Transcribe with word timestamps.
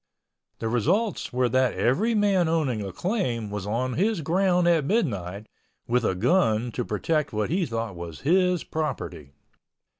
The 0.57 0.67
results 0.67 1.31
were 1.31 1.47
that 1.49 1.75
every 1.75 2.15
man 2.15 2.47
owning 2.49 2.81
a 2.81 2.91
claim 2.91 3.51
was 3.51 3.67
on 3.67 3.93
his 3.93 4.21
ground 4.21 4.67
at 4.67 4.83
midnight 4.83 5.45
with 5.85 6.03
a 6.03 6.15
gun 6.15 6.71
to 6.71 6.83
protect 6.83 7.33
what 7.33 7.51
he 7.51 7.67
thought 7.67 7.95
was 7.95 8.21
his 8.21 8.63
property. 8.63 9.29